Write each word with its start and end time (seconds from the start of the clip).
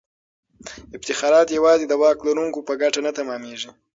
افتخارات 0.95 1.47
یوازې 1.57 1.85
د 1.87 1.93
واک 2.01 2.17
لرونکو 2.27 2.59
په 2.67 2.73
ګټه 2.81 2.99
نه 3.07 3.11
تمامیږي. 3.19 3.71